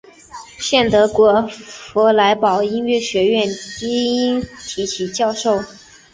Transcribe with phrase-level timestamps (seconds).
[0.57, 5.63] 现德国弗莱堡音乐学院低音提琴教授。